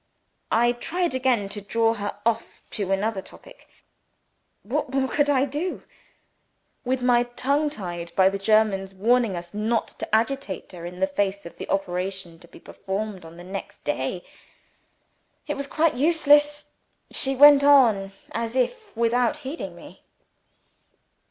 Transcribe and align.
I 0.51 0.71
tried 0.71 1.13
again 1.13 1.47
to 1.49 1.61
draw 1.61 1.93
her 1.93 2.17
off 2.25 2.63
to 2.71 2.91
another 2.91 3.21
topic. 3.21 3.67
What 4.63 4.89
more 4.91 5.07
could 5.07 5.29
I 5.29 5.45
do 5.45 5.83
with 6.83 7.03
my 7.03 7.21
tongue 7.25 7.69
tied 7.69 8.11
by 8.15 8.27
the 8.27 8.39
German's 8.39 8.95
warning 8.95 9.33
to 9.33 9.37
us 9.37 9.53
not 9.53 9.89
to 9.99 10.15
agitate 10.15 10.71
her, 10.71 10.87
in 10.87 11.01
the 11.01 11.05
face 11.05 11.45
of 11.45 11.55
the 11.59 11.69
operation 11.69 12.39
to 12.39 12.47
be 12.47 12.59
performed 12.59 13.23
on 13.25 13.37
the 13.37 13.43
next 13.43 13.83
day? 13.83 14.25
It 15.45 15.53
was 15.53 15.67
quite 15.67 15.93
useless. 15.93 16.71
She 17.11 17.35
went 17.35 17.63
on, 17.63 18.11
as 18.31 18.53
before, 18.53 18.99
without 19.03 19.37
heeding 19.45 19.75
me. 19.75 20.03